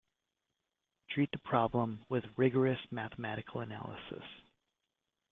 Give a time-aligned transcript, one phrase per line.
[1.11, 4.23] Treat the problem with rigorous mathematical analysis.